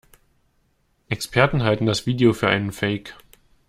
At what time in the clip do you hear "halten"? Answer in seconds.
1.61-1.85